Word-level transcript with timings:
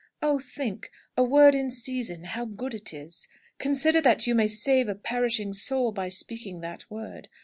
Oh 0.19 0.39
think, 0.39 0.89
a 1.15 1.23
word 1.23 1.53
in 1.53 1.69
season, 1.69 2.23
how 2.23 2.43
good 2.45 2.73
it 2.73 2.91
is! 2.91 3.27
Consider 3.59 4.01
that 4.01 4.25
you 4.25 4.33
may 4.33 4.47
save 4.47 4.89
a 4.89 4.95
perishing 4.95 5.53
soul 5.53 5.91
by 5.91 6.09
speaking 6.09 6.61
that 6.61 6.89
word. 6.89 7.29